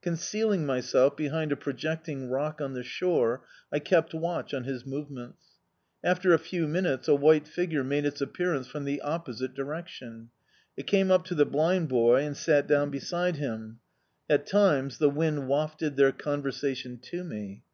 Concealing 0.00 0.64
myself 0.64 1.16
behind 1.16 1.50
a 1.50 1.56
projecting 1.56 2.30
rock 2.30 2.60
on 2.60 2.72
the 2.72 2.84
shore, 2.84 3.42
I 3.72 3.80
kept 3.80 4.14
watch 4.14 4.54
on 4.54 4.62
his 4.62 4.86
movements. 4.86 5.42
After 6.04 6.32
a 6.32 6.38
few 6.38 6.68
minutes 6.68 7.08
a 7.08 7.16
white 7.16 7.48
figure 7.48 7.82
made 7.82 8.04
its 8.04 8.20
appearance 8.20 8.68
from 8.68 8.84
the 8.84 9.00
opposite 9.00 9.54
direction. 9.54 10.30
It 10.76 10.86
came 10.86 11.10
up 11.10 11.24
to 11.24 11.34
the 11.34 11.44
blind 11.46 11.88
boy 11.88 12.22
and 12.24 12.36
sat 12.36 12.68
down 12.68 12.90
beside 12.90 13.38
him. 13.38 13.80
At 14.30 14.46
times 14.46 14.98
the 14.98 15.10
wind 15.10 15.48
wafted 15.48 15.96
their 15.96 16.12
conversation 16.12 16.98
to 17.10 17.24
me. 17.24 17.64